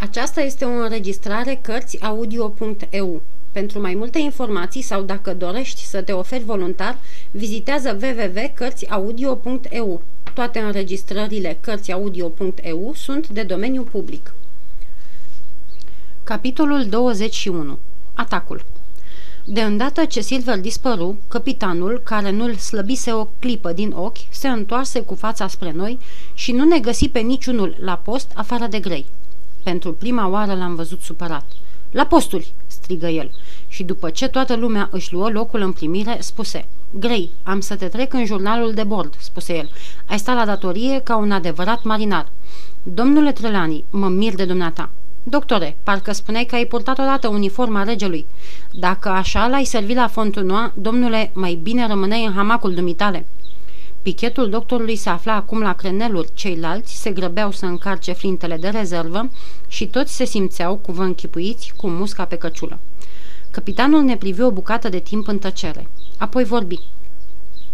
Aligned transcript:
Aceasta 0.00 0.40
este 0.40 0.64
o 0.64 0.68
înregistrare 0.68 1.58
Cărțiaudio.eu. 1.62 3.22
Pentru 3.52 3.80
mai 3.80 3.94
multe 3.94 4.18
informații 4.18 4.82
sau 4.82 5.02
dacă 5.02 5.34
dorești 5.34 5.84
să 5.84 6.02
te 6.02 6.12
oferi 6.12 6.44
voluntar, 6.44 6.98
vizitează 7.30 7.98
www.cărțiaudio.eu. 8.02 10.02
Toate 10.34 10.58
înregistrările 10.58 11.58
Cărțiaudio.eu 11.60 12.92
sunt 12.94 13.28
de 13.28 13.42
domeniu 13.42 13.82
public. 13.82 14.34
Capitolul 16.24 16.84
21. 16.84 17.78
Atacul 18.14 18.64
De 19.44 19.60
îndată 19.60 20.04
ce 20.04 20.20
Silver 20.20 20.58
dispăru, 20.58 21.18
capitanul, 21.28 22.00
care 22.04 22.30
nu-l 22.30 22.54
slăbise 22.54 23.12
o 23.12 23.28
clipă 23.38 23.72
din 23.72 23.92
ochi, 23.92 24.18
se 24.30 24.48
întoarse 24.48 25.00
cu 25.00 25.14
fața 25.14 25.48
spre 25.48 25.72
noi 25.72 25.98
și 26.34 26.52
nu 26.52 26.64
ne 26.64 26.78
găsi 26.78 27.08
pe 27.08 27.20
niciunul 27.20 27.76
la 27.80 27.96
post 27.96 28.30
afară 28.34 28.66
de 28.66 28.80
grei. 28.80 29.06
Pentru 29.62 29.92
prima 29.92 30.28
oară 30.28 30.54
l-am 30.54 30.74
văzut 30.74 31.00
supărat. 31.00 31.44
La 31.90 32.04
posturi!" 32.04 32.52
strigă 32.66 33.06
el. 33.06 33.30
Și 33.68 33.82
după 33.82 34.10
ce 34.10 34.28
toată 34.28 34.56
lumea 34.56 34.88
își 34.92 35.12
luă 35.12 35.28
locul 35.30 35.60
în 35.60 35.72
primire, 35.72 36.16
spuse 36.20 36.66
Grei, 36.90 37.30
am 37.42 37.60
să 37.60 37.76
te 37.76 37.86
trec 37.86 38.12
în 38.12 38.24
jurnalul 38.24 38.72
de 38.72 38.84
bord," 38.84 39.14
spuse 39.18 39.56
el. 39.56 39.70
Ai 40.06 40.18
stat 40.18 40.36
la 40.36 40.44
datorie 40.44 41.00
ca 41.00 41.16
un 41.16 41.30
adevărat 41.30 41.82
marinar." 41.82 42.28
Domnule 42.82 43.32
Trelani, 43.32 43.84
mă 43.90 44.08
mir 44.08 44.34
de 44.34 44.44
dumneata." 44.44 44.90
Doctore, 45.22 45.76
parcă 45.82 46.12
spuneai 46.12 46.44
că 46.44 46.54
ai 46.54 46.64
purtat 46.64 46.98
odată 46.98 47.28
uniforma 47.28 47.82
regelui. 47.82 48.26
Dacă 48.72 49.08
așa 49.08 49.46
l-ai 49.46 49.64
servit 49.64 49.96
la 49.96 50.08
Fontenoa, 50.08 50.72
domnule, 50.74 51.30
mai 51.34 51.58
bine 51.62 51.86
rămâneai 51.86 52.24
în 52.24 52.32
hamacul 52.32 52.74
dumitale." 52.74 53.26
Pichetul 54.08 54.48
doctorului 54.50 54.96
se 54.96 55.08
afla 55.08 55.34
acum 55.34 55.60
la 55.60 55.72
creneluri, 55.72 56.30
ceilalți 56.34 57.00
se 57.00 57.10
grăbeau 57.10 57.50
să 57.50 57.66
încarce 57.66 58.12
flintele 58.12 58.56
de 58.56 58.68
rezervă 58.68 59.30
și 59.66 59.86
toți 59.86 60.14
se 60.14 60.24
simțeau, 60.24 60.76
cu 60.76 60.92
vă 60.92 61.02
închipuiți, 61.02 61.72
cu 61.76 61.88
musca 61.88 62.24
pe 62.24 62.36
căciulă. 62.36 62.78
Capitanul 63.50 64.02
ne 64.02 64.16
privi 64.16 64.42
o 64.42 64.50
bucată 64.50 64.88
de 64.88 64.98
timp 64.98 65.28
în 65.28 65.38
tăcere. 65.38 65.88
Apoi 66.18 66.44
vorbi. 66.44 66.78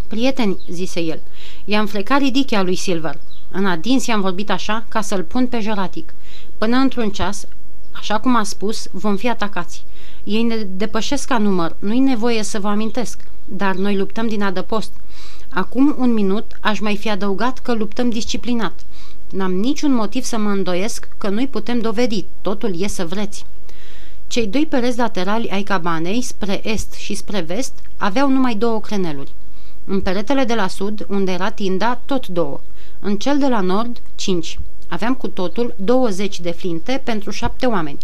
Prieteni, 0.08 0.58
zise 0.70 1.00
el, 1.00 1.20
i-am 1.64 1.86
frecat 1.86 2.20
ridichea 2.20 2.62
lui 2.62 2.74
Silver. 2.74 3.18
În 3.50 3.66
adins 3.66 4.06
i-am 4.06 4.20
vorbit 4.20 4.50
așa 4.50 4.84
ca 4.88 5.00
să-l 5.00 5.22
pun 5.22 5.46
pe 5.46 5.60
jăratic. 5.60 6.14
Până 6.58 6.76
într-un 6.76 7.10
ceas, 7.10 7.46
așa 7.92 8.18
cum 8.18 8.36
a 8.36 8.42
spus, 8.42 8.88
vom 8.92 9.16
fi 9.16 9.28
atacați. 9.28 9.84
Ei 10.24 10.42
ne 10.42 10.56
depășesc 10.56 11.28
ca 11.28 11.38
număr, 11.38 11.76
nu-i 11.78 11.98
nevoie 11.98 12.42
să 12.42 12.60
vă 12.60 12.68
amintesc, 12.68 13.20
dar 13.44 13.74
noi 13.74 13.96
luptăm 13.96 14.28
din 14.28 14.42
adăpost. 14.42 14.92
Acum 15.54 15.94
un 15.98 16.12
minut 16.12 16.52
aș 16.60 16.80
mai 16.80 16.96
fi 16.96 17.10
adăugat 17.10 17.58
că 17.58 17.74
luptăm 17.74 18.10
disciplinat. 18.10 18.80
N-am 19.30 19.52
niciun 19.52 19.94
motiv 19.94 20.24
să 20.24 20.38
mă 20.38 20.50
îndoiesc 20.50 21.08
că 21.18 21.28
nu-i 21.28 21.46
putem 21.46 21.80
dovedi, 21.80 22.24
totul 22.40 22.80
e 22.80 22.86
să 22.86 23.04
vreți. 23.04 23.44
Cei 24.26 24.46
doi 24.46 24.66
pereți 24.66 24.98
laterali 24.98 25.50
ai 25.50 25.62
cabanei, 25.62 26.22
spre 26.22 26.60
est 26.68 26.92
și 26.92 27.14
spre 27.14 27.40
vest, 27.40 27.72
aveau 27.96 28.28
numai 28.28 28.54
două 28.54 28.80
creneluri. 28.80 29.32
În 29.84 30.00
peretele 30.00 30.44
de 30.44 30.54
la 30.54 30.68
sud, 30.68 31.06
unde 31.08 31.32
era 31.32 31.50
tinda, 31.50 32.00
tot 32.04 32.26
două. 32.26 32.60
În 33.00 33.16
cel 33.16 33.38
de 33.38 33.48
la 33.48 33.60
nord, 33.60 34.00
cinci. 34.14 34.58
Aveam 34.88 35.14
cu 35.14 35.28
totul 35.28 35.74
20 35.76 36.40
de 36.40 36.50
flinte 36.50 37.00
pentru 37.04 37.30
șapte 37.30 37.66
oameni. 37.66 37.98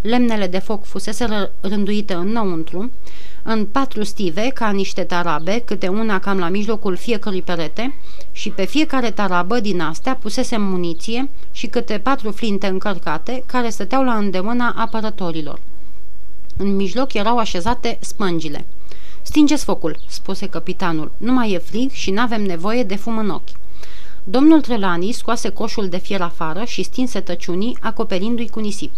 Lemnele 0.00 0.46
de 0.46 0.58
foc 0.58 0.84
fusese 0.84 1.50
rânduite 1.60 2.14
înăuntru, 2.14 2.90
în 3.42 3.66
patru 3.66 4.02
stive, 4.02 4.50
ca 4.54 4.70
niște 4.70 5.02
tarabe, 5.02 5.62
câte 5.64 5.88
una 5.88 6.18
cam 6.18 6.38
la 6.38 6.48
mijlocul 6.48 6.96
fiecărui 6.96 7.42
perete, 7.42 7.94
și 8.32 8.50
pe 8.50 8.64
fiecare 8.64 9.10
tarabă 9.10 9.60
din 9.60 9.80
astea 9.80 10.14
pusese 10.14 10.56
muniție 10.56 11.30
și 11.52 11.66
câte 11.66 11.98
patru 11.98 12.30
flinte 12.30 12.66
încărcate, 12.66 13.42
care 13.46 13.68
stăteau 13.68 14.04
la 14.04 14.14
îndemâna 14.14 14.74
apărătorilor. 14.76 15.60
În 16.56 16.76
mijloc 16.76 17.12
erau 17.12 17.38
așezate 17.38 17.98
spângile. 18.00 18.64
Stingeți 19.22 19.64
focul," 19.64 19.98
spuse 20.08 20.46
capitanul. 20.46 21.12
Nu 21.16 21.32
mai 21.32 21.52
e 21.52 21.58
frig 21.58 21.90
și 21.90 22.10
n-avem 22.10 22.42
nevoie 22.42 22.82
de 22.82 22.96
fum 22.96 23.18
în 23.18 23.30
ochi." 23.30 23.48
Domnul 24.24 24.60
Trelani 24.60 25.12
scoase 25.12 25.48
coșul 25.48 25.88
de 25.88 25.98
fier 25.98 26.20
afară 26.20 26.64
și 26.64 26.82
stinse 26.82 27.20
tăciunii, 27.20 27.76
acoperindu-i 27.80 28.48
cu 28.48 28.60
nisip. 28.60 28.92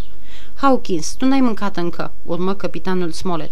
Hawkins, 0.55 1.13
tu 1.13 1.25
n-ai 1.25 1.41
mâncat 1.41 1.77
încă," 1.77 2.11
urmă 2.25 2.53
capitanul 2.53 3.11
Smollett. 3.11 3.51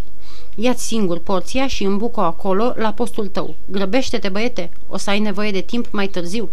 Ia-ți 0.55 0.85
singur 0.85 1.19
porția 1.19 1.67
și 1.67 1.83
îmbucă 1.83 2.19
acolo, 2.19 2.73
la 2.75 2.91
postul 2.91 3.27
tău. 3.27 3.55
Grăbește-te, 3.65 4.29
băiete, 4.29 4.71
o 4.87 4.97
să 4.97 5.09
ai 5.09 5.19
nevoie 5.19 5.51
de 5.51 5.61
timp 5.61 5.87
mai 5.91 6.07
târziu. 6.07 6.49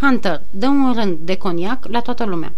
Hunter, 0.00 0.42
dă 0.50 0.66
un 0.66 0.92
rând 0.92 1.18
de 1.20 1.36
coniac 1.36 1.86
la 1.86 2.00
toată 2.00 2.24
lumea. 2.24 2.52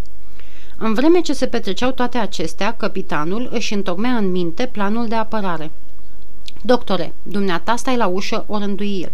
În 0.77 0.95
vreme 0.95 1.21
ce 1.21 1.33
se 1.33 1.47
petreceau 1.47 1.91
toate 1.91 2.19
acestea, 2.19 2.75
capitanul 2.77 3.49
își 3.53 3.75
întocmea 3.75 4.17
în 4.17 4.31
minte 4.31 4.67
planul 4.67 5.09
de 5.09 5.15
apărare. 5.15 5.71
Doctore, 6.63 7.13
dumneata 7.23 7.77
stai 7.77 7.97
la 7.97 8.07
ușă, 8.07 8.45
o 8.49 8.59
rândui 8.59 9.01
el. 9.01 9.13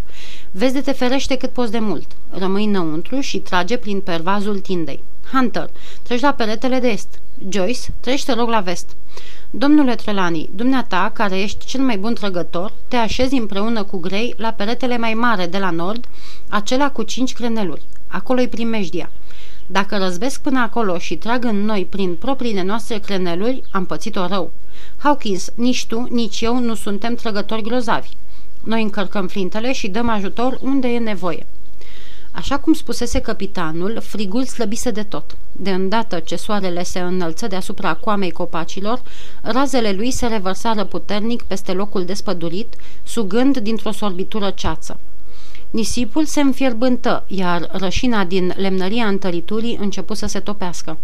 Vezi 0.51 0.73
de 0.73 0.81
te 0.81 0.93
ferește 0.93 1.37
cât 1.37 1.51
poți 1.51 1.71
de 1.71 1.79
mult. 1.79 2.07
Rămâi 2.31 2.65
înăuntru 2.65 3.21
și 3.21 3.39
trage 3.39 3.77
prin 3.77 4.01
pervazul 4.01 4.59
tindei. 4.59 5.03
Hunter, 5.33 5.71
treci 6.03 6.21
la 6.21 6.33
peretele 6.33 6.79
de 6.79 6.89
est. 6.89 7.21
Joyce, 7.49 7.81
treci 8.01 8.25
te 8.25 8.33
rog 8.33 8.49
la 8.49 8.61
vest. 8.61 8.97
Domnule 9.51 9.95
Trelani, 9.95 10.49
dumneata, 10.55 11.11
care 11.15 11.41
ești 11.41 11.67
cel 11.67 11.81
mai 11.81 11.99
bun 11.99 12.15
trăgător, 12.15 12.73
te 12.89 12.97
așezi 12.97 13.35
împreună 13.35 13.83
cu 13.83 13.97
Grey 13.99 14.35
la 14.37 14.51
peretele 14.51 14.99
mai 14.99 15.15
mare 15.15 15.47
de 15.47 15.59
la 15.59 15.71
nord, 15.71 16.05
acela 16.49 16.91
cu 16.91 17.03
cinci 17.03 17.33
creneluri. 17.33 17.83
Acolo-i 18.07 18.49
primejdia. 18.49 19.11
Dacă 19.67 19.97
răzvesc 19.97 20.41
până 20.41 20.61
acolo 20.61 20.99
și 20.99 21.17
trag 21.17 21.45
în 21.45 21.65
noi 21.65 21.87
prin 21.91 22.15
propriile 22.15 22.63
noastre 22.63 22.99
creneluri, 22.99 23.63
am 23.71 23.87
pățit-o 23.87 24.27
rău. 24.27 24.51
Hawkins, 24.97 25.51
nici 25.55 25.87
tu, 25.87 26.07
nici 26.11 26.41
eu 26.41 26.59
nu 26.59 26.75
suntem 26.75 27.15
trăgători 27.15 27.63
grozavi. 27.63 28.09
Noi 28.65 28.83
încărcăm 28.83 29.27
flintele 29.27 29.73
și 29.73 29.89
dăm 29.89 30.09
ajutor 30.09 30.59
unde 30.63 30.89
e 30.89 30.99
nevoie. 30.99 31.47
Așa 32.37 32.59
cum 32.59 32.73
spusese 32.73 33.21
capitanul, 33.21 34.01
frigul 34.01 34.45
slăbise 34.45 34.91
de 34.91 35.03
tot. 35.03 35.37
De 35.53 35.71
îndată 35.71 36.19
ce 36.19 36.37
soarele 36.37 36.83
se 36.83 36.99
înălță 36.99 37.47
deasupra 37.47 37.95
coamei 37.95 38.31
copacilor, 38.31 39.03
razele 39.43 39.93
lui 39.93 40.11
se 40.11 40.27
revărsară 40.27 40.85
puternic 40.85 41.43
peste 41.43 41.73
locul 41.73 42.05
despădurit, 42.05 42.75
sugând 43.05 43.59
dintr-o 43.59 43.91
sorbitură 43.91 44.51
ceață. 44.51 45.01
Nisipul 45.71 46.25
se 46.25 46.41
înfierbântă, 46.41 47.25
iar 47.27 47.69
rășina 47.73 48.25
din 48.25 48.53
lemnăria 48.57 49.07
întăriturii 49.07 49.79
începu 49.81 50.15
să 50.15 50.27
se 50.27 50.41
topească. 50.41 50.99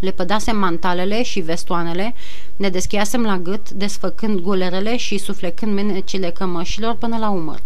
Le 0.00 0.10
pădasem 0.10 0.58
mantalele 0.58 1.22
și 1.22 1.40
vestoanele, 1.40 2.14
ne 2.56 2.68
deschiasem 2.68 3.22
la 3.22 3.38
gât, 3.38 3.70
desfăcând 3.70 4.40
gulerele 4.40 4.96
și 4.96 5.18
suflecând 5.18 5.74
menecile 5.74 6.30
cămășilor 6.30 6.94
până 6.94 7.16
la 7.18 7.30
umăr. 7.30 7.60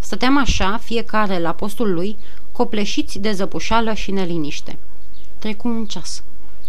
Stăteam 0.00 0.38
așa, 0.38 0.80
fiecare 0.82 1.38
la 1.38 1.52
postul 1.52 1.92
lui, 1.92 2.16
copleșiți 2.52 3.18
de 3.18 3.32
zăpușală 3.32 3.92
și 3.92 4.10
neliniște. 4.10 4.78
Trecu 5.38 5.68
un 5.68 5.84
ceas. 5.84 6.22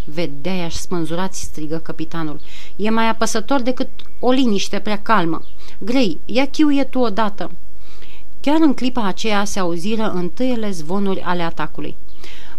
Vedea 0.06 0.64
aș 0.66 0.74
spânzurați, 0.74 1.41
strigă 1.41 1.78
capitanul. 1.78 2.40
E 2.75 2.90
mai 2.90 3.09
apăsător 3.09 3.62
decât 3.62 3.90
o 4.20 4.31
liniște 4.31 4.80
prea 4.80 5.02
calmă. 5.02 5.41
Grei, 5.78 6.20
ia 6.25 6.47
chiuie 6.47 6.84
tu 6.84 7.00
odată. 7.00 7.52
Chiar 8.40 8.58
în 8.62 8.74
clipa 8.74 9.06
aceea 9.06 9.44
se 9.46 9.59
auziră 9.59 10.12
întâiele 10.12 10.72
zvonuri 10.72 11.22
ale 11.22 11.41
atacului. 11.41 11.96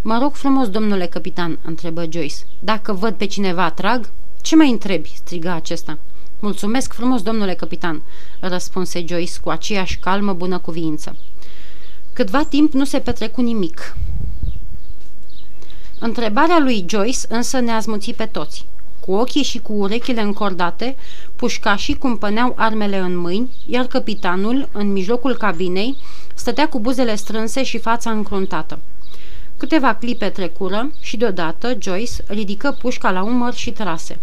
Mă 0.03 0.19
rog 0.19 0.35
frumos, 0.35 0.69
domnule 0.69 1.07
capitan, 1.07 1.59
întrebă 1.65 2.07
Joyce. 2.11 2.37
Dacă 2.59 2.93
văd 2.93 3.15
pe 3.15 3.25
cineva 3.25 3.71
trag, 3.71 4.11
ce 4.41 4.57
mai 4.57 4.71
întrebi? 4.71 5.13
striga 5.15 5.55
acesta. 5.55 5.99
Mulțumesc 6.43 6.93
frumos, 6.93 7.23
domnule 7.23 7.55
capitan, 7.55 8.03
răspunse 8.41 9.05
Joyce 9.07 9.33
cu 9.43 9.51
aceeași 9.51 9.99
calmă 9.99 10.33
bună 10.33 10.59
cuviință. 10.59 11.17
Câtva 12.13 12.45
timp 12.45 12.73
nu 12.73 12.85
se 12.85 12.99
petrecu 12.99 13.41
nimic. 13.41 13.97
Întrebarea 15.99 16.59
lui 16.59 16.85
Joyce 16.89 17.19
însă 17.29 17.61
ne-a 17.61 17.79
zmuțit 17.79 18.17
pe 18.17 18.27
toți. 18.27 18.67
Cu 19.01 19.13
ochii 19.13 19.43
și 19.43 19.59
cu 19.59 19.73
urechile 19.73 20.21
încordate, 20.21 20.97
pușcașii 21.37 21.99
cumpăneau 21.99 22.53
armele 22.57 22.99
în 22.99 23.17
mâini, 23.17 23.51
iar 23.67 23.87
capitanul, 23.87 24.69
în 24.73 24.93
mijlocul 24.93 25.37
cabinei, 25.37 25.97
stătea 26.35 26.69
cu 26.69 26.81
buzele 26.81 27.15
strânse 27.15 27.63
și 27.63 27.79
fața 27.79 28.11
încruntată. 28.11 28.79
Câteva 29.57 29.95
clipe 29.95 30.29
trecură 30.29 30.91
și 31.01 31.17
deodată 31.17 31.77
Joyce 31.79 32.25
ridică 32.27 32.77
pușca 32.81 33.11
la 33.11 33.23
umăr 33.23 33.55
și 33.55 33.71
trase. 33.71 34.19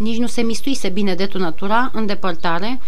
Nici 0.00 0.18
nu 0.18 0.26
se 0.26 0.42
mistuise 0.42 0.88
bine 0.88 1.14
detunătura 1.14 1.90
în 1.94 2.06
depărtare, 2.06 2.80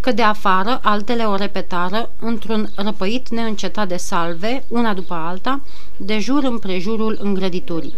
că 0.00 0.12
de 0.12 0.22
afară 0.22 0.80
altele 0.82 1.24
o 1.24 1.34
repetară 1.34 2.10
într-un 2.18 2.70
răpăit 2.74 3.28
neîncetat 3.28 3.88
de 3.88 3.96
salve, 3.96 4.64
una 4.68 4.94
după 4.94 5.14
alta, 5.14 5.60
de 5.96 6.18
jur 6.18 6.44
împrejurul 6.44 7.18
îngrăditurii. 7.20 7.94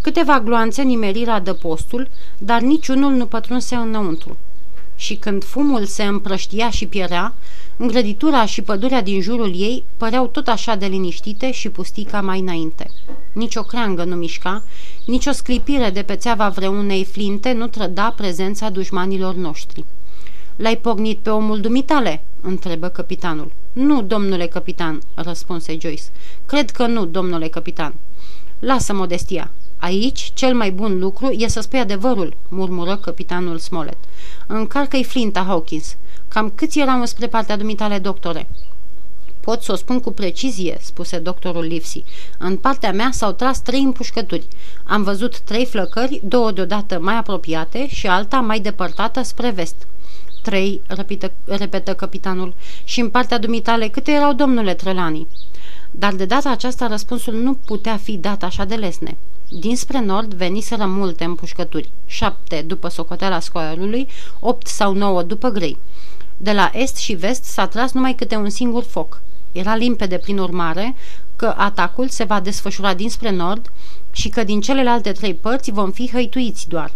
Câteva 0.00 0.40
gloanțe 0.40 0.82
nimerira 0.82 1.40
de 1.40 1.52
postul, 1.54 2.08
dar 2.38 2.60
niciunul 2.60 3.12
nu 3.12 3.26
pătrunse 3.26 3.74
înăuntru. 3.74 4.36
Și 5.00 5.14
când 5.14 5.44
fumul 5.44 5.84
se 5.84 6.02
împrăștia 6.02 6.70
și 6.70 6.86
pierea, 6.86 7.34
îngrăditura 7.76 8.46
și 8.46 8.62
pădurea 8.62 9.02
din 9.02 9.20
jurul 9.20 9.60
ei 9.60 9.84
păreau 9.96 10.26
tot 10.26 10.48
așa 10.48 10.74
de 10.74 10.86
liniștite 10.86 11.50
și 11.52 11.68
pustii 11.68 12.04
ca 12.04 12.20
mai 12.20 12.38
înainte. 12.40 12.90
Nici 13.32 13.56
o 13.56 13.62
creangă 13.62 14.04
nu 14.04 14.14
mișca, 14.14 14.62
nici 15.06 15.26
o 15.26 15.32
sclipire 15.32 15.90
de 15.90 16.02
pe 16.02 16.16
țeava 16.16 16.48
vreunei 16.48 17.04
flinte 17.04 17.52
nu 17.52 17.66
trăda 17.66 18.14
prezența 18.16 18.70
dușmanilor 18.70 19.34
noștri. 19.34 19.84
L-ai 20.56 20.76
pornit 20.76 21.18
pe 21.18 21.30
omul 21.30 21.60
dumitale?" 21.60 22.22
întrebă 22.40 22.88
capitanul. 22.88 23.52
Nu, 23.72 24.02
domnule 24.02 24.46
capitan," 24.46 25.00
răspunse 25.14 25.78
Joyce. 25.80 26.02
Cred 26.46 26.70
că 26.70 26.86
nu, 26.86 27.04
domnule 27.04 27.48
capitan." 27.48 27.94
Lasă 28.58 28.92
modestia. 28.92 29.50
Aici, 29.80 30.30
cel 30.34 30.54
mai 30.54 30.70
bun 30.70 30.98
lucru 30.98 31.26
e 31.26 31.48
să 31.48 31.60
spui 31.60 31.78
adevărul," 31.78 32.36
murmură 32.48 32.96
capitanul 32.96 33.58
Smollett. 33.58 34.04
Încarcă-i 34.46 35.04
flinta, 35.04 35.44
Hawkins. 35.46 35.96
Cam 36.28 36.52
câți 36.54 36.78
erau 36.78 37.04
spre 37.04 37.26
partea 37.26 37.56
dumitale, 37.56 37.98
doctore?" 37.98 38.48
Pot 39.40 39.62
să 39.62 39.72
o 39.72 39.74
spun 39.74 40.00
cu 40.00 40.12
precizie," 40.12 40.78
spuse 40.80 41.18
doctorul 41.18 41.62
Livesey. 41.62 42.04
În 42.38 42.56
partea 42.56 42.92
mea 42.92 43.10
s-au 43.12 43.32
tras 43.32 43.60
trei 43.60 43.80
împușcături. 43.80 44.46
Am 44.84 45.02
văzut 45.02 45.38
trei 45.38 45.66
flăcări, 45.66 46.20
două 46.24 46.52
deodată 46.52 46.98
mai 47.00 47.14
apropiate 47.14 47.88
și 47.88 48.06
alta 48.06 48.40
mai 48.40 48.60
depărtată 48.60 49.22
spre 49.22 49.50
vest. 49.50 49.86
Trei, 50.42 50.80
repetă, 50.86 51.32
repetă 51.44 51.94
capitanul. 51.94 52.54
Și 52.84 53.00
în 53.00 53.08
partea 53.10 53.38
dumitale 53.38 53.88
câte 53.88 54.10
erau, 54.10 54.32
domnule 54.32 54.74
Trelani? 54.74 55.26
Dar 55.90 56.14
de 56.14 56.24
data 56.24 56.50
aceasta 56.50 56.86
răspunsul 56.86 57.34
nu 57.34 57.54
putea 57.54 57.96
fi 57.96 58.16
dat 58.16 58.42
așa 58.42 58.64
de 58.64 58.74
lesne. 58.74 59.16
Dinspre 59.48 60.00
nord 60.00 60.34
veniseră 60.34 60.86
multe 60.86 61.24
împușcături, 61.24 61.90
șapte 62.06 62.64
după 62.66 62.88
socoteala 62.88 63.40
scoiarului, 63.40 64.08
opt 64.40 64.66
sau 64.66 64.92
nouă 64.92 65.22
după 65.22 65.48
grei. 65.48 65.78
De 66.36 66.52
la 66.52 66.70
est 66.74 66.96
și 66.96 67.14
vest 67.14 67.44
s-a 67.44 67.66
tras 67.66 67.92
numai 67.92 68.14
câte 68.14 68.36
un 68.36 68.50
singur 68.50 68.82
foc. 68.82 69.20
Era 69.52 69.76
limpede, 69.76 70.18
prin 70.18 70.38
urmare, 70.38 70.94
că 71.36 71.54
atacul 71.56 72.08
se 72.08 72.24
va 72.24 72.40
desfășura 72.40 72.94
dinspre 72.94 73.30
nord 73.30 73.72
și 74.12 74.28
că 74.28 74.44
din 74.44 74.60
celelalte 74.60 75.12
trei 75.12 75.34
părți 75.34 75.70
vom 75.70 75.90
fi 75.90 76.10
hăituiți 76.12 76.68
doar. 76.68 76.92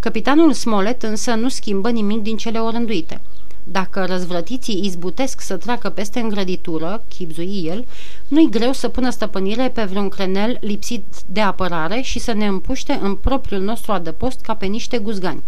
Capitanul 0.00 0.52
Smollett 0.52 1.02
însă 1.02 1.34
nu 1.34 1.48
schimbă 1.48 1.90
nimic 1.90 2.22
din 2.22 2.36
cele 2.36 2.58
orânduite. 2.58 3.20
Dacă 3.64 4.04
răzvrătiții 4.04 4.84
izbutesc 4.84 5.40
să 5.40 5.56
treacă 5.56 5.88
peste 5.88 6.20
îngrăditură, 6.20 7.02
chipzui 7.08 7.62
el, 7.64 7.86
nu-i 8.28 8.50
greu 8.50 8.72
să 8.72 8.88
pună 8.88 9.10
stăpânire 9.10 9.68
pe 9.68 9.84
vreun 9.84 10.08
crenel 10.08 10.58
lipsit 10.60 11.04
de 11.26 11.40
apărare 11.40 12.00
și 12.00 12.18
să 12.18 12.32
ne 12.32 12.46
împuște 12.46 12.98
în 13.02 13.14
propriul 13.14 13.60
nostru 13.60 13.92
adăpost 13.92 14.40
ca 14.40 14.54
pe 14.54 14.66
niște 14.66 14.98
guzgani. 14.98 15.42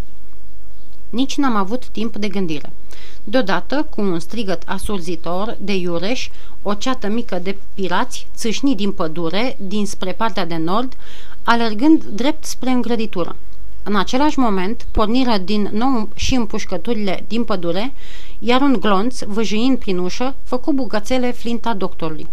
Nici 1.11 1.37
n-am 1.37 1.57
avut 1.57 1.89
timp 1.89 2.17
de 2.17 2.29
gândire. 2.29 2.73
Deodată, 3.25 3.87
cu 3.91 4.01
un 4.01 4.19
strigăt 4.19 4.63
asurzitor 4.67 5.57
de 5.61 5.75
iureș, 5.75 6.29
o 6.63 6.75
ceată 6.75 7.09
mică 7.09 7.39
de 7.43 7.57
pirați 7.75 8.27
țâșni 8.35 8.75
din 8.75 8.93
pădure, 8.93 9.57
dinspre 9.61 10.13
partea 10.13 10.47
de 10.47 10.57
nord, 10.57 10.93
alergând 11.43 12.05
drept 12.05 12.45
spre 12.45 12.71
îngrăditură. 12.71 13.37
În 13.89 13.97
același 13.97 14.39
moment, 14.39 14.87
porniră 14.91 15.37
din 15.39 15.71
nou 15.73 16.09
și 16.15 16.35
împușcăturile 16.35 17.25
din 17.29 17.45
pădure, 17.45 17.93
iar 18.39 18.61
un 18.61 18.77
glonț, 18.81 19.23
văjuind 19.23 19.79
prin 19.79 19.99
ușă, 19.99 20.35
făcu 20.43 20.73
bucățele 20.73 21.33
flinta 21.33 21.75
doctorului. 21.75 22.27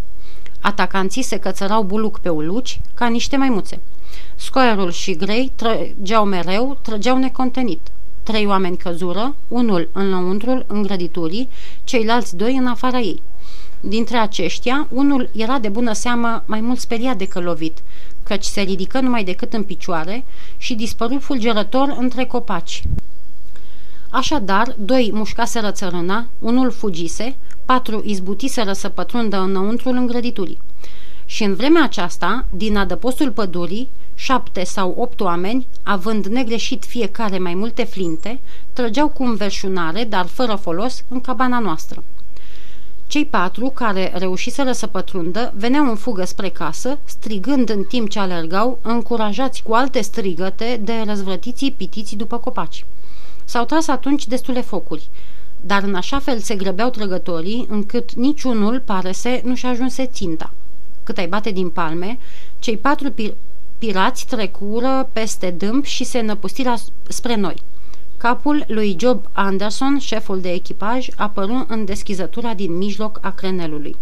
Atacanții 0.59 1.21
se 1.21 1.38
cățărau 1.38 1.83
buluc 1.83 2.19
pe 2.19 2.29
uluci, 2.29 2.79
ca 2.94 3.07
niște 3.07 3.38
maimuțe. 3.38 3.79
Scoierul 4.35 4.91
și 4.91 5.15
grei 5.15 5.51
trăgeau 5.55 6.25
mereu, 6.25 6.77
trăgeau 6.81 7.17
necontenit. 7.17 7.79
Trei 8.23 8.45
oameni 8.45 8.77
căzură, 8.77 9.35
unul 9.47 9.89
în 9.91 10.09
lăuntrul 10.09 10.65
îngrăditurii, 10.67 11.50
ceilalți 11.83 12.35
doi 12.35 12.55
în 12.55 12.67
afara 12.67 13.00
ei. 13.00 13.21
Dintre 13.79 14.17
aceștia, 14.17 14.88
unul 14.89 15.29
era 15.35 15.59
de 15.59 15.69
bună 15.69 15.94
seamă 15.94 16.44
mai 16.45 16.61
mult 16.61 16.79
speriat 16.79 17.17
decât 17.17 17.44
lovit, 17.44 17.77
căci 18.23 18.43
se 18.43 18.61
ridică 18.61 18.99
numai 18.99 19.23
decât 19.23 19.53
în 19.53 19.63
picioare 19.63 20.23
și 20.57 20.73
dispăru 20.75 21.19
fulgerător 21.19 21.95
între 21.99 22.25
copaci. 22.25 22.83
Așadar, 24.09 24.75
doi 24.79 25.09
mușcaseră 25.13 25.71
țărâna, 25.71 26.27
unul 26.39 26.71
fugise, 26.71 27.35
patru 27.65 28.01
izbutiseră 28.05 28.73
să 28.73 28.89
pătrundă 28.89 29.37
înăuntrul 29.37 29.95
îngrăditurii. 29.95 30.59
Și 31.25 31.43
în 31.43 31.55
vremea 31.55 31.83
aceasta, 31.83 32.45
din 32.49 32.77
adăpostul 32.77 33.31
pădurii, 33.31 33.89
șapte 34.15 34.63
sau 34.63 34.95
opt 34.97 35.19
oameni, 35.19 35.67
având 35.83 36.25
negreșit 36.25 36.85
fiecare 36.85 37.37
mai 37.37 37.53
multe 37.53 37.83
flinte, 37.83 38.39
trăgeau 38.73 39.07
cu 39.07 39.23
înverșunare, 39.23 40.03
dar 40.03 40.25
fără 40.25 40.55
folos, 40.55 41.03
în 41.07 41.21
cabana 41.21 41.59
noastră. 41.59 42.03
Cei 43.13 43.25
patru, 43.25 43.69
care 43.69 44.12
reușiseră 44.15 44.71
să 44.71 44.88
pătrundă, 44.88 45.54
veneau 45.56 45.89
în 45.89 45.95
fugă 45.95 46.25
spre 46.25 46.50
casă, 46.50 47.00
strigând 47.04 47.69
în 47.69 47.83
timp 47.83 48.10
ce 48.10 48.19
alergau, 48.19 48.80
încurajați 48.81 49.63
cu 49.63 49.74
alte 49.74 50.01
strigăte 50.01 50.80
de 50.83 50.94
răzvrătiții 51.06 51.71
pitiți 51.71 52.15
după 52.15 52.38
copaci. 52.38 52.86
S-au 53.45 53.65
tras 53.65 53.88
atunci 53.88 54.27
destule 54.27 54.62
focuri, 54.62 55.10
dar 55.62 55.83
în 55.83 55.95
așa 55.95 56.19
fel 56.19 56.39
se 56.39 56.56
grăbeau 56.56 56.89
trăgătorii, 56.89 57.65
încât 57.69 58.13
niciunul, 58.13 58.80
pare 58.80 59.12
să, 59.12 59.42
nu-și 59.44 59.65
ajunse 59.65 60.06
ținta. 60.06 60.51
Cât 61.04 61.18
ai 61.18 61.27
bate 61.27 61.51
din 61.51 61.69
palme, 61.69 62.18
cei 62.60 62.77
patru 62.77 63.10
pir- 63.10 63.36
pirați 63.77 64.25
trecură 64.25 65.10
peste 65.13 65.50
dâmp 65.50 65.86
și 65.86 66.04
se 66.04 66.21
năpustiră 66.21 66.74
spre 67.07 67.36
noi– 67.36 67.56
Capul 68.23 68.63
lui 68.67 68.95
Job 68.99 69.25
Anderson, 69.31 69.99
șeful 69.99 70.41
de 70.41 70.51
echipaj, 70.51 71.07
apăru 71.15 71.65
în 71.67 71.85
deschizătura 71.85 72.53
din 72.53 72.77
mijloc 72.77 73.19
a 73.21 73.31
crenelului. 73.31 73.95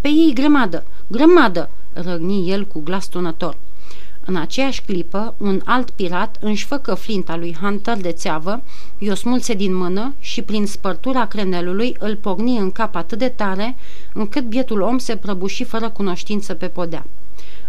Pe 0.00 0.08
ei 0.08 0.32
grămadă, 0.34 0.84
grămadă!" 1.06 1.70
răgni 1.92 2.50
el 2.50 2.64
cu 2.64 2.80
glas 2.80 3.06
tunător. 3.06 3.56
În 4.24 4.36
aceeași 4.36 4.82
clipă, 4.82 5.34
un 5.38 5.60
alt 5.64 5.90
pirat 5.90 6.38
își 6.40 6.64
făcă 6.64 6.94
flinta 6.94 7.36
lui 7.36 7.56
Hunter 7.60 7.96
de 7.96 8.12
țeavă, 8.12 8.62
i-o 8.98 9.14
smulse 9.14 9.54
din 9.54 9.74
mână 9.74 10.14
și 10.20 10.42
prin 10.42 10.66
spărtura 10.66 11.26
crenelului 11.26 11.96
îl 11.98 12.16
pogni 12.16 12.58
în 12.58 12.70
cap 12.70 12.94
atât 12.94 13.18
de 13.18 13.28
tare, 13.28 13.76
încât 14.12 14.44
bietul 14.44 14.80
om 14.80 14.98
se 14.98 15.16
prăbuși 15.16 15.64
fără 15.64 15.88
cunoștință 15.90 16.54
pe 16.54 16.66
podea. 16.66 17.06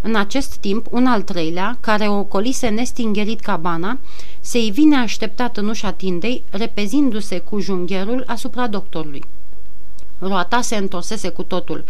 În 0.05 0.15
acest 0.15 0.55
timp, 0.55 0.85
un 0.89 1.05
al 1.05 1.21
treilea, 1.21 1.77
care 1.79 2.07
o 2.07 2.23
colise 2.23 2.67
nestingerit 2.67 3.39
cabana, 3.39 3.99
se 4.39 4.59
ivi 4.59 4.83
neașteptat 4.83 5.57
în 5.57 5.67
ușa 5.67 5.91
tindei, 5.91 6.43
repezindu-se 6.49 7.39
cu 7.39 7.59
jungherul 7.59 8.23
asupra 8.27 8.67
doctorului. 8.67 9.23
Roata 10.19 10.61
se 10.61 10.75
întorsese 10.75 11.29
cu 11.29 11.43
totul, 11.43 11.83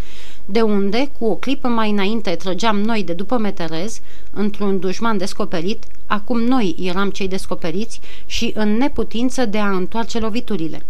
de 0.45 0.62
unde, 0.62 1.10
cu 1.19 1.25
o 1.25 1.36
clipă 1.36 1.68
mai 1.68 1.89
înainte, 1.89 2.36
trăgeam 2.36 2.81
noi 2.81 3.04
de 3.04 3.13
după 3.13 3.38
meterez, 3.38 4.00
într-un 4.31 4.80
dușman 4.80 5.18
descoperit, 5.18 5.83
acum 6.07 6.39
noi 6.42 6.75
eram 6.79 7.10
cei 7.10 7.27
descoperiți 7.27 8.00
și 8.25 8.51
în 8.55 8.77
neputință 8.77 9.46
de 9.46 9.58
a 9.58 9.70
întoarce 9.70 10.20
loviturile. 10.20 10.86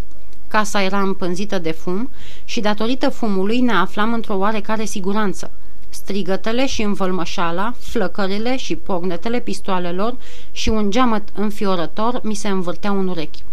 Casa 0.47 0.83
era 0.83 1.01
împânzită 1.01 1.59
de 1.59 1.71
fum 1.71 2.09
și 2.45 2.59
datorită 2.59 3.09
fumului 3.09 3.59
ne 3.59 3.73
aflam 3.73 4.13
într-o 4.13 4.37
oarecare 4.37 4.85
siguranță– 4.85 5.51
strigătele 5.93 6.65
și 6.65 6.81
învălmășala, 6.81 7.73
flăcările 7.79 8.57
și 8.57 8.75
pognetele 8.75 9.39
pistoalelor 9.39 10.15
și 10.51 10.69
un 10.69 10.91
geamăt 10.91 11.29
înfiorător 11.33 12.19
mi 12.23 12.35
se 12.35 12.47
învârteau 12.47 12.99
în 12.99 13.07
urechi. 13.07 13.43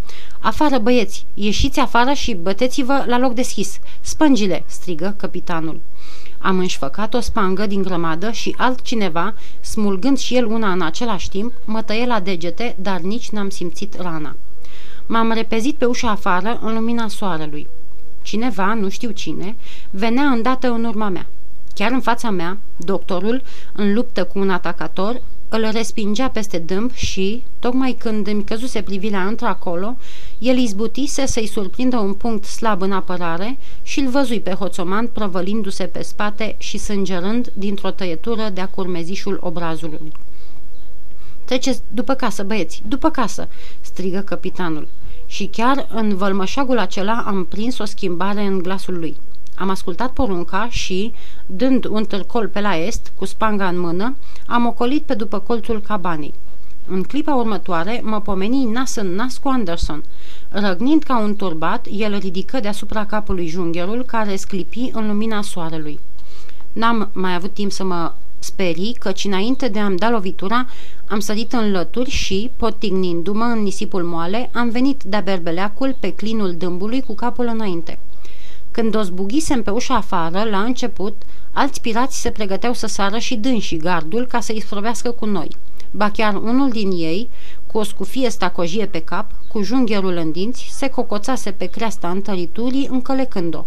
Afară, 0.40 0.78
băieți! 0.78 1.26
Ieșiți 1.34 1.80
afară 1.80 2.12
și 2.12 2.34
băteți-vă 2.34 3.04
la 3.06 3.18
loc 3.18 3.32
deschis! 3.34 3.78
Spângile!" 4.00 4.64
strigă 4.66 5.14
capitanul. 5.16 5.80
Am 6.38 6.58
înșfăcat 6.58 7.14
o 7.14 7.20
spangă 7.20 7.66
din 7.66 7.82
grămadă 7.82 8.30
și 8.30 8.54
altcineva, 8.58 9.34
smulgând 9.60 10.18
și 10.18 10.36
el 10.36 10.46
una 10.46 10.72
în 10.72 10.82
același 10.82 11.28
timp, 11.28 11.52
mă 11.64 11.82
tăie 11.82 12.06
la 12.06 12.20
degete, 12.20 12.76
dar 12.78 13.00
nici 13.00 13.30
n-am 13.30 13.48
simțit 13.48 14.00
rana. 14.00 14.36
M-am 15.06 15.32
repezit 15.32 15.74
pe 15.74 15.84
ușa 15.84 16.10
afară 16.10 16.58
în 16.62 16.74
lumina 16.74 17.08
soarelui. 17.08 17.66
Cineva, 18.22 18.74
nu 18.74 18.88
știu 18.88 19.10
cine, 19.10 19.56
venea 19.90 20.24
îndată 20.24 20.70
în 20.70 20.84
urma 20.84 21.08
mea. 21.08 21.26
Chiar 21.80 21.92
în 21.92 22.00
fața 22.00 22.30
mea, 22.30 22.58
doctorul, 22.76 23.42
în 23.72 23.94
luptă 23.94 24.24
cu 24.24 24.38
un 24.38 24.50
atacator, 24.50 25.20
îl 25.48 25.68
respingea 25.72 26.28
peste 26.28 26.58
dâmp 26.58 26.92
și, 26.92 27.42
tocmai 27.58 27.92
când 27.98 28.26
îmi 28.26 28.44
căzuse 28.44 28.82
privirea 28.82 29.26
într-acolo, 29.26 29.96
el 30.38 30.58
izbutise 30.58 31.26
să-i 31.26 31.46
surprindă 31.46 31.96
un 31.96 32.14
punct 32.14 32.44
slab 32.44 32.82
în 32.82 32.92
apărare 32.92 33.58
și 33.82 34.00
îl 34.00 34.08
văzui 34.08 34.40
pe 34.40 34.50
hoțoman 34.50 35.06
prăvălindu-se 35.06 35.84
pe 35.84 36.02
spate 36.02 36.54
și 36.58 36.78
sângerând 36.78 37.52
dintr-o 37.54 37.90
tăietură 37.90 38.48
de-a 38.52 38.68
curmezișul 38.68 39.38
obrazului. 39.40 40.12
Treceți 41.44 41.82
după 41.88 42.14
casă, 42.14 42.42
băieți, 42.42 42.82
după 42.88 43.10
casă!" 43.10 43.48
strigă 43.80 44.20
capitanul. 44.20 44.88
Și 45.26 45.46
chiar 45.46 45.88
în 45.94 46.16
vălmășagul 46.16 46.78
acela 46.78 47.24
am 47.26 47.44
prins 47.44 47.78
o 47.78 47.84
schimbare 47.84 48.40
în 48.40 48.58
glasul 48.58 48.98
lui. 48.98 49.16
Am 49.60 49.70
ascultat 49.70 50.10
porunca 50.12 50.68
și, 50.70 51.12
dând 51.46 51.84
un 51.84 52.04
târcol 52.04 52.48
pe 52.48 52.60
la 52.60 52.76
est, 52.76 53.12
cu 53.16 53.24
spanga 53.24 53.68
în 53.68 53.80
mână, 53.80 54.16
am 54.46 54.66
ocolit 54.66 55.02
pe 55.02 55.14
după 55.14 55.38
colțul 55.38 55.80
cabanei. 55.80 56.34
În 56.86 57.02
clipa 57.02 57.34
următoare 57.34 58.00
mă 58.04 58.20
pomeni 58.20 58.64
nas 58.64 58.94
în 58.94 59.14
nas 59.14 59.38
cu 59.38 59.48
Anderson. 59.48 60.04
Răgnind 60.48 61.02
ca 61.02 61.18
un 61.18 61.36
turbat, 61.36 61.86
el 61.90 62.18
ridică 62.18 62.60
deasupra 62.60 63.06
capului 63.06 63.46
jungherul 63.46 64.04
care 64.04 64.36
sclipi 64.36 64.90
în 64.92 65.06
lumina 65.06 65.42
soarelui. 65.42 66.00
N-am 66.72 67.10
mai 67.12 67.34
avut 67.34 67.54
timp 67.54 67.72
să 67.72 67.84
mă 67.84 68.12
sperii, 68.38 68.96
căci 68.98 69.24
înainte 69.24 69.68
de 69.68 69.78
a-mi 69.78 69.98
da 69.98 70.10
lovitura, 70.10 70.66
am 71.08 71.20
sărit 71.20 71.52
în 71.52 71.70
lături 71.70 72.10
și, 72.10 72.50
potignindu-mă 72.56 73.44
în 73.44 73.62
nisipul 73.62 74.02
moale, 74.02 74.50
am 74.52 74.68
venit 74.68 75.02
de-a 75.02 75.20
berbeleacul 75.20 75.96
pe 76.00 76.12
clinul 76.12 76.54
dâmbului 76.58 77.00
cu 77.00 77.14
capul 77.14 77.50
înainte. 77.52 77.98
Când 78.80 78.94
o 78.94 79.02
zbughisem 79.02 79.62
pe 79.62 79.70
ușa 79.70 79.94
afară, 79.94 80.42
la 80.50 80.62
început, 80.62 81.22
alți 81.52 81.80
pirați 81.80 82.20
se 82.20 82.30
pregăteau 82.30 82.72
să 82.72 82.86
sară 82.86 83.18
și 83.18 83.36
dânsi 83.36 83.76
gardul 83.76 84.26
ca 84.26 84.40
să-i 84.40 84.60
sfrăbească 84.60 85.10
cu 85.10 85.26
noi. 85.26 85.48
Ba 85.90 86.10
chiar 86.10 86.34
unul 86.34 86.70
din 86.70 86.90
ei, 86.90 87.28
cu 87.66 87.78
o 87.78 87.82
scufie 87.82 88.30
stacojie 88.30 88.86
pe 88.86 88.98
cap, 88.98 89.30
cu 89.48 89.62
jungherul 89.62 90.16
în 90.16 90.30
dinți, 90.30 90.68
se 90.70 90.88
cocoțase 90.88 91.50
pe 91.50 91.64
creasta 91.64 92.10
întăriturii 92.10 92.88
încălecând-o. 92.90 93.64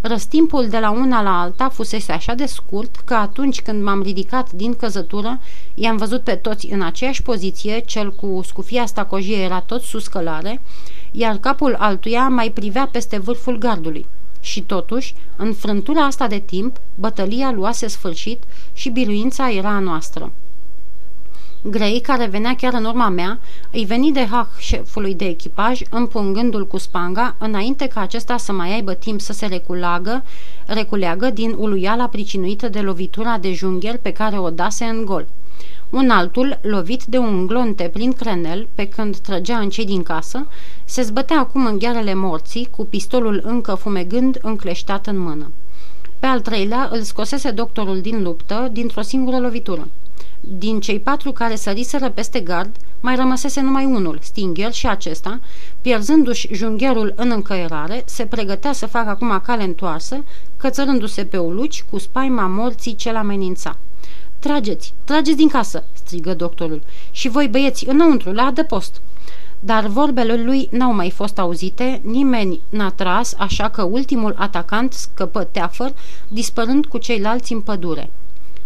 Răstimpul 0.00 0.68
de 0.68 0.78
la 0.78 0.90
una 0.90 1.22
la 1.22 1.40
alta 1.40 1.68
fusese 1.68 2.12
așa 2.12 2.34
de 2.34 2.46
scurt 2.46 2.96
că 2.96 3.14
atunci 3.14 3.62
când 3.62 3.82
m-am 3.82 4.02
ridicat 4.02 4.52
din 4.52 4.74
căzătură, 4.74 5.40
i-am 5.74 5.96
văzut 5.96 6.22
pe 6.22 6.34
toți 6.34 6.72
în 6.72 6.82
aceeași 6.82 7.22
poziție, 7.22 7.78
cel 7.78 8.12
cu 8.12 8.40
scufia 8.44 8.86
stacojie 8.86 9.42
era 9.42 9.60
tot 9.60 9.82
sus 9.82 10.06
călare, 10.06 10.60
iar 11.10 11.36
capul 11.36 11.74
altuia 11.78 12.28
mai 12.28 12.50
privea 12.50 12.88
peste 12.92 13.18
vârful 13.18 13.58
gardului. 13.58 14.06
Și 14.46 14.60
totuși, 14.60 15.14
în 15.36 15.52
frântura 15.52 16.04
asta 16.04 16.26
de 16.26 16.38
timp, 16.38 16.76
bătălia 16.94 17.52
luase 17.52 17.86
sfârșit 17.86 18.42
și 18.72 18.88
biruința 18.88 19.50
era 19.50 19.68
a 19.68 19.78
noastră. 19.78 20.32
Grey, 21.62 22.00
care 22.00 22.26
venea 22.26 22.54
chiar 22.54 22.74
în 22.74 22.84
urma 22.84 23.08
mea, 23.08 23.40
îi 23.72 23.84
veni 23.84 24.12
de 24.12 24.26
hac 24.26 24.58
șefului 24.58 25.14
de 25.14 25.24
echipaj, 25.24 25.80
împungându-l 25.90 26.66
cu 26.66 26.78
spanga, 26.78 27.34
înainte 27.38 27.86
ca 27.86 28.00
acesta 28.00 28.36
să 28.36 28.52
mai 28.52 28.72
aibă 28.72 28.94
timp 28.94 29.20
să 29.20 29.32
se 29.32 29.46
reculagă, 29.46 30.24
reculeagă 30.66 31.30
din 31.30 31.54
uluiala 31.58 32.08
pricinuită 32.08 32.68
de 32.68 32.80
lovitura 32.80 33.38
de 33.38 33.52
junghel 33.52 33.98
pe 34.02 34.12
care 34.12 34.38
o 34.38 34.50
dase 34.50 34.84
în 34.84 35.04
gol. 35.04 35.26
Un 35.90 36.10
altul, 36.10 36.58
lovit 36.62 37.04
de 37.04 37.18
un 37.18 37.46
glonte 37.46 37.90
prin 37.92 38.12
crenel, 38.12 38.68
pe 38.74 38.88
când 38.88 39.16
trăgea 39.16 39.58
în 39.58 39.68
cei 39.68 39.84
din 39.84 40.02
casă, 40.02 40.46
se 40.84 41.02
zbătea 41.02 41.38
acum 41.38 41.66
în 41.66 41.78
ghearele 41.78 42.14
morții, 42.14 42.68
cu 42.70 42.84
pistolul 42.84 43.42
încă 43.44 43.74
fumegând 43.74 44.38
încleștat 44.42 45.06
în 45.06 45.18
mână. 45.18 45.50
Pe 46.18 46.26
al 46.26 46.40
treilea 46.40 46.88
îl 46.92 47.02
scosese 47.02 47.50
doctorul 47.50 48.00
din 48.00 48.22
luptă 48.22 48.68
dintr-o 48.72 49.02
singură 49.02 49.38
lovitură. 49.38 49.88
Din 50.40 50.80
cei 50.80 51.00
patru 51.00 51.32
care 51.32 51.56
săriseră 51.56 52.10
peste 52.10 52.40
gard, 52.40 52.76
mai 53.00 53.16
rămăsese 53.16 53.60
numai 53.60 53.84
unul, 53.84 54.18
Stinger, 54.22 54.72
și 54.72 54.86
acesta, 54.86 55.40
pierzându-și 55.80 56.54
jungherul 56.54 57.12
în 57.16 57.30
încăierare, 57.30 58.02
se 58.06 58.26
pregătea 58.26 58.72
să 58.72 58.86
facă 58.86 59.08
acum 59.08 59.40
cale 59.44 59.62
întoarsă, 59.62 60.24
cățărându-se 60.56 61.24
pe 61.24 61.38
uluci 61.38 61.84
cu 61.90 61.98
spaima 61.98 62.46
morții 62.46 62.94
ce 62.94 63.12
l-amenința. 63.12 63.76
Trageți, 64.46 64.92
trageți 65.04 65.36
din 65.36 65.48
casă!" 65.48 65.84
strigă 65.92 66.34
doctorul. 66.34 66.82
Și 67.10 67.28
voi 67.28 67.48
băieți, 67.48 67.88
înăuntru, 67.88 68.32
la 68.32 68.42
adăpost!" 68.42 69.00
Dar 69.60 69.86
vorbele 69.86 70.42
lui 70.42 70.68
n-au 70.70 70.94
mai 70.94 71.10
fost 71.10 71.38
auzite, 71.38 72.00
nimeni 72.04 72.60
n-a 72.68 72.90
tras, 72.90 73.34
așa 73.38 73.68
că 73.68 73.82
ultimul 73.82 74.34
atacant 74.38 74.92
scăpă 74.92 75.44
teafăr, 75.44 75.92
dispărând 76.28 76.86
cu 76.86 76.98
ceilalți 76.98 77.52
în 77.52 77.60
pădure. 77.60 78.10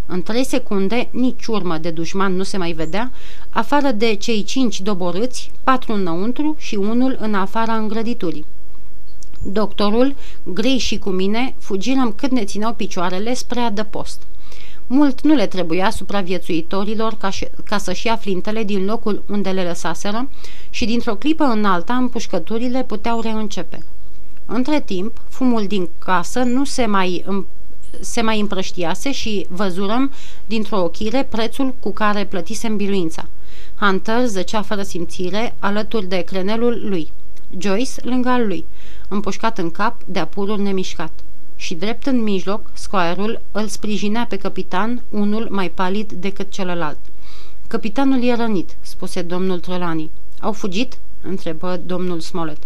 În 0.07 0.23
trei 0.23 0.45
secunde, 0.45 1.09
nici 1.11 1.47
urmă 1.47 1.79
de 1.79 1.91
dușman 1.91 2.37
nu 2.37 2.43
se 2.43 2.57
mai 2.57 2.73
vedea, 2.73 3.13
afară 3.51 3.91
de 3.91 4.15
cei 4.15 4.43
cinci 4.43 4.81
doborâți, 4.81 5.51
patru 5.65 5.93
înăuntru 5.93 6.57
și 6.59 6.75
unul 6.75 7.17
în 7.21 7.35
afara 7.35 7.75
îngrăditurii. 7.77 8.47
Doctorul, 9.43 10.15
grei 10.43 10.79
și 10.79 10.99
cu 10.99 11.11
mine, 11.11 11.55
fugirăm 11.59 12.13
cât 12.13 12.31
ne 12.31 12.45
țineau 12.45 12.73
picioarele 12.73 13.35
spre 13.35 13.61
adăpost. 13.61 14.23
Mult 14.93 15.21
nu 15.21 15.35
le 15.35 15.47
trebuia 15.47 15.91
supraviețuitorilor 15.91 17.15
ca, 17.15 17.29
ca 17.65 17.79
să-și 17.79 18.07
ia 18.07 18.17
flintele 18.17 18.65
din 18.65 18.85
locul 18.85 19.23
unde 19.29 19.51
le 19.51 19.63
lăsaseră 19.63 20.29
și 20.71 20.85
dintr-o 20.85 21.15
clipă 21.15 21.45
în 21.45 21.65
alta 21.65 21.95
împușcăturile 21.95 22.85
puteau 22.85 23.21
reîncepe. 23.21 23.85
Între 24.47 24.81
timp, 24.81 25.21
fumul 25.29 25.67
din 25.67 25.89
casă 25.99 26.43
nu 26.43 26.65
se 26.65 26.87
mai 26.87 27.25
se 28.01 28.21
mai 28.21 28.41
împrăștiase 28.41 29.13
și 29.13 29.47
văzurăm 29.49 30.13
dintr-o 30.47 30.83
ochire 30.83 31.27
prețul 31.31 31.75
cu 31.81 31.93
care 31.93 32.25
plătisem 32.25 32.77
biluința. 32.77 33.29
Hunter 33.81 34.27
zăcea 34.27 34.63
fără 34.63 34.83
simțire 34.83 35.55
alături 35.59 36.07
de 36.07 36.21
crenelul 36.21 36.81
lui. 36.89 37.13
Joyce 37.59 37.93
lângă 38.03 38.29
al 38.29 38.47
lui, 38.47 38.65
împușcat 39.09 39.59
în 39.59 39.71
cap 39.71 40.03
de 40.05 40.19
apurul 40.19 40.59
nemișcat. 40.59 41.13
Și 41.61 41.75
drept 41.75 42.07
în 42.07 42.23
mijloc, 42.23 42.71
scoarul 42.73 43.41
îl 43.53 43.67
sprijinea 43.67 44.27
pe 44.29 44.37
capitan, 44.37 45.03
unul 45.11 45.49
mai 45.51 45.71
palid 45.71 46.13
decât 46.13 46.51
celălalt. 46.51 46.99
Capitanul 47.67 48.23
e 48.23 48.35
rănit, 48.35 48.77
spuse 48.81 49.23
domnul 49.23 49.61
Trelani. 49.61 50.11
Au 50.41 50.53
fugit? 50.53 50.99
întrebă 51.23 51.81
domnul 51.87 52.21
Smollett. 52.21 52.63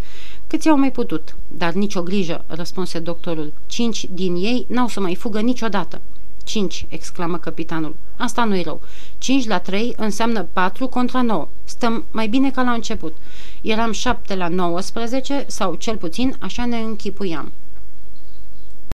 Câți 0.46 0.68
au 0.68 0.78
mai 0.78 0.90
putut? 0.90 1.36
Dar 1.48 1.72
nicio 1.72 2.02
grijă, 2.02 2.44
răspunse 2.46 2.98
doctorul. 2.98 3.52
Cinci 3.66 4.06
din 4.10 4.34
ei 4.34 4.66
n-au 4.68 4.88
să 4.88 5.00
mai 5.00 5.14
fugă 5.14 5.40
niciodată. 5.40 6.00
Cinci, 6.44 6.86
exclamă 6.88 7.38
capitanul. 7.38 7.96
Asta 8.16 8.44
nu-i 8.44 8.62
rău. 8.62 8.80
Cinci 9.18 9.46
la 9.46 9.58
trei 9.58 9.94
înseamnă 9.96 10.46
patru 10.52 10.86
contra 10.86 11.22
nouă. 11.22 11.48
Stăm 11.64 12.04
mai 12.10 12.28
bine 12.28 12.50
ca 12.50 12.62
la 12.62 12.72
început. 12.72 13.16
Eram 13.62 13.92
șapte 13.92 14.34
la 14.34 14.48
19 14.48 15.44
sau 15.48 15.74
cel 15.74 15.96
puțin 15.96 16.36
așa 16.40 16.66
ne 16.66 16.78
închipuiam. 16.78 17.52